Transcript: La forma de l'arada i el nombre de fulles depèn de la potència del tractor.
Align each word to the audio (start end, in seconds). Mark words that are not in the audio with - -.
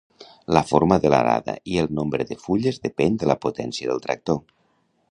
La 0.57 0.61
forma 0.69 0.97
de 1.03 1.11
l'arada 1.13 1.55
i 1.75 1.79
el 1.83 1.91
nombre 1.99 2.27
de 2.33 2.39
fulles 2.47 2.83
depèn 2.89 3.21
de 3.25 3.31
la 3.35 3.39
potència 3.47 3.93
del 3.93 4.05
tractor. 4.09 4.43